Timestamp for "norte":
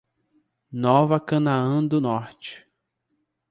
2.01-2.65